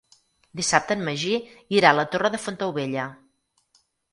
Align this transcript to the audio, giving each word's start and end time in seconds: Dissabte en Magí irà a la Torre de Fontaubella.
Dissabte 0.61 0.95
en 0.99 1.03
Magí 1.09 1.35
irà 1.81 1.91
a 1.91 1.99
la 1.99 2.07
Torre 2.15 2.33
de 2.37 2.41
Fontaubella. 2.47 3.05